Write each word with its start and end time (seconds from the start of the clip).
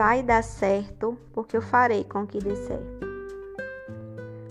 vai 0.00 0.22
dar 0.22 0.42
certo, 0.42 1.14
porque 1.30 1.54
eu 1.54 1.60
farei 1.60 2.04
com 2.04 2.26
que 2.26 2.38
dê 2.38 2.56
certo. 2.56 3.06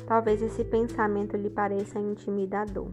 Talvez 0.06 0.44
esse 0.44 0.64
pensamento 0.64 1.36
lhe 1.36 1.50
pareça 1.50 1.98
intimidador, 1.98 2.92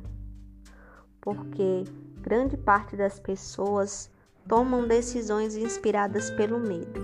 porque 1.20 1.84
grande 2.22 2.56
parte 2.56 2.96
das 2.96 3.20
pessoas 3.20 4.10
tomam 4.48 4.88
decisões 4.88 5.54
inspiradas 5.54 6.30
pelo 6.30 6.58
medo. 6.58 6.98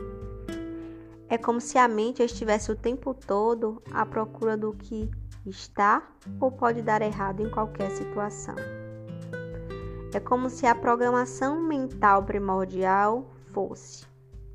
É 1.28 1.36
como 1.36 1.60
se 1.60 1.76
a 1.76 1.86
mente 1.86 2.22
estivesse 2.22 2.72
o 2.72 2.76
tempo 2.76 3.12
todo 3.12 3.82
à 3.92 4.06
procura 4.06 4.56
do 4.56 4.72
que 4.72 5.10
está 5.44 6.02
ou 6.40 6.50
pode 6.50 6.80
dar 6.80 7.02
errado 7.02 7.42
em 7.42 7.50
qualquer 7.50 7.90
situação. 7.90 8.56
É 10.14 10.18
como 10.18 10.48
se 10.48 10.64
a 10.64 10.74
programação 10.74 11.60
mental 11.60 12.22
primordial 12.22 13.26
fosse: 13.52 14.10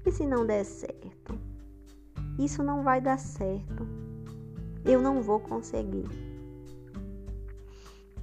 e 0.08 0.12
se 0.12 0.26
não 0.26 0.46
der 0.46 0.64
certo? 0.64 1.38
Isso 2.40 2.64
não 2.64 2.82
vai 2.82 3.02
dar 3.02 3.20
certo. 3.20 3.86
Eu 4.86 5.02
não 5.02 5.22
vou 5.22 5.40
conseguir. 5.40 6.06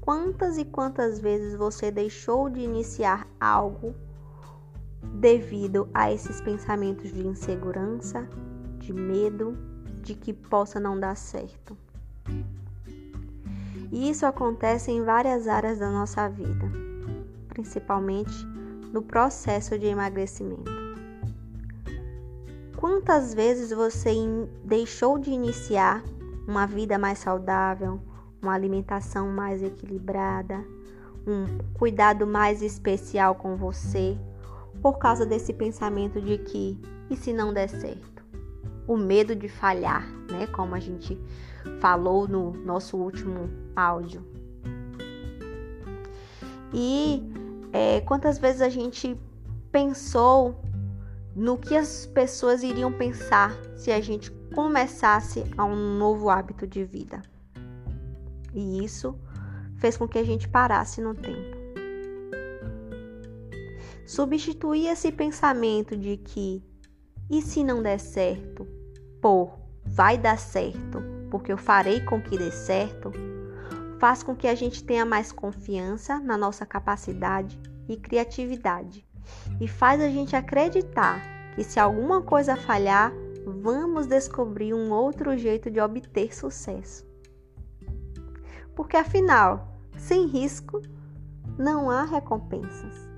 Quantas 0.01 0.57
e 0.57 0.65
quantas 0.65 1.19
vezes 1.19 1.55
você 1.55 1.91
deixou 1.91 2.48
de 2.48 2.60
iniciar 2.60 3.29
algo 3.38 3.95
devido 5.20 5.87
a 5.93 6.10
esses 6.10 6.41
pensamentos 6.41 7.12
de 7.12 7.27
insegurança, 7.27 8.27
de 8.79 8.93
medo, 8.93 9.55
de 10.02 10.15
que 10.15 10.32
possa 10.32 10.80
não 10.80 10.98
dar 10.98 11.16
certo? 11.16 11.77
E 13.93 14.09
isso 14.09 14.24
acontece 14.24 14.91
em 14.91 15.05
várias 15.05 15.46
áreas 15.46 15.79
da 15.79 15.91
nossa 15.91 16.29
vida, 16.29 16.66
principalmente 17.48 18.46
no 18.91 19.02
processo 19.02 19.79
de 19.79 19.87
emagrecimento. 19.87 20.84
Quantas 22.85 23.32
vezes 23.32 23.71
você 23.71 24.13
deixou 24.63 25.18
de 25.18 25.30
iniciar 25.30 26.04
uma 26.46 26.66
vida 26.66 26.99
mais 26.99 27.18
saudável, 27.18 27.99
uma 28.43 28.52
alimentação 28.52 29.26
mais 29.29 29.63
equilibrada, 29.63 30.63
um 31.26 31.46
cuidado 31.79 32.26
mais 32.26 32.60
especial 32.60 33.37
com 33.37 33.57
você, 33.57 34.18
por 34.82 34.99
causa 34.99 35.24
desse 35.24 35.54
pensamento 35.54 36.21
de 36.21 36.37
que 36.37 36.79
e 37.09 37.16
se 37.16 37.32
não 37.32 37.54
der 37.54 37.71
certo? 37.71 38.23
O 38.87 38.98
medo 38.98 39.35
de 39.35 39.48
falhar, 39.48 40.07
né? 40.30 40.46
Como 40.48 40.74
a 40.74 40.79
gente 40.79 41.19
falou 41.80 42.29
no 42.29 42.52
nosso 42.52 42.98
último 42.98 43.48
áudio. 43.74 44.23
E 46.71 47.32
é, 47.73 48.02
quantas 48.02 48.37
vezes 48.37 48.60
a 48.60 48.69
gente 48.69 49.19
pensou 49.73 50.63
no 51.35 51.59
que 51.59 51.77
as 51.77 52.07
pessoas 52.07 52.63
iriam 52.63 52.93
pensar 52.93 53.52
se 53.77 53.90
a 53.90 54.01
gente 54.01 54.30
começasse 54.54 55.45
a 55.57 55.65
um 55.65 55.99
novo 55.99 56.30
hábito 56.30 56.66
de 56.66 56.85
vida. 56.85 57.21
E 58.52 58.85
isso 58.85 59.18
fez 59.79 59.96
com 59.96 60.07
que 60.07 60.18
a 60.18 60.24
gente 60.24 60.49
parasse 60.49 61.01
no 61.01 61.15
tempo. 61.15 61.57
Substituir 64.06 64.87
esse 64.87 65.10
pensamento 65.10 65.97
de 65.97 66.16
que 66.16 66.62
e 67.28 67.43
se 67.43 67.65
não 67.65 67.82
der 67.82 67.98
certo, 67.98 68.66
por 69.21 69.59
vai 69.84 70.16
dar 70.19 70.38
certo, 70.38 71.03
porque 71.31 71.50
eu 71.50 71.59
farei 71.59 72.00
com 72.00 72.21
que 72.21 72.37
dê 72.37 72.50
certo, 72.50 73.10
faz 73.98 74.22
com 74.22 74.37
que 74.37 74.47
a 74.47 74.54
gente 74.54 74.84
tenha 74.84 75.06
mais 75.06 75.32
confiança 75.32 76.21
na 76.21 76.37
nossa 76.37 76.66
capacidade 76.66 77.59
e 77.88 77.97
criatividade 77.97 79.04
e 79.60 79.69
faz 79.69 80.00
a 80.00 80.08
gente 80.08 80.34
acreditar 80.34 81.20
que 81.54 81.62
se 81.62 81.78
alguma 81.78 82.22
coisa 82.22 82.56
falhar, 82.56 83.12
vamos 83.46 84.06
descobrir 84.06 84.74
um 84.74 84.90
outro 84.90 85.36
jeito 85.36 85.70
de 85.70 85.80
obter 85.80 86.34
sucesso. 86.34 87.06
Porque 88.74 88.96
afinal, 88.96 89.78
sem 89.96 90.26
risco, 90.26 90.82
não 91.58 91.90
há 91.90 92.04
recompensas. 92.04 93.08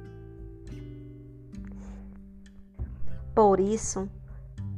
Por 3.34 3.61
isso, 3.61 4.09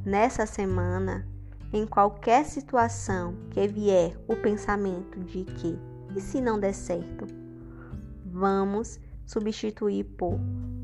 nessa 0.05 0.45
semana, 0.45 1.27
em 1.71 1.85
qualquer 1.85 2.45
situação 2.45 3.35
que 3.51 3.67
vier 3.67 4.17
o 4.27 4.35
pensamento 4.35 5.19
de 5.19 5.43
que 5.43 5.79
e 6.15 6.21
se 6.21 6.41
não 6.41 6.59
der 6.59 6.73
certo, 6.73 7.27
vamos 8.25 8.99
substituir 9.25 10.03
por 10.03 10.39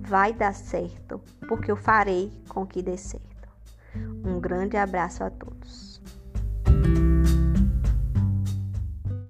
vai 0.06 0.34
dar 0.34 0.54
certo, 0.54 1.20
porque 1.48 1.72
eu 1.72 1.76
farei 1.76 2.32
com 2.48 2.66
que 2.66 2.82
dê 2.82 2.98
certo. 2.98 3.26
Um 4.24 4.40
grande 4.40 4.78
abraço 4.78 5.24
a 5.24 5.30
todos. 5.30 5.95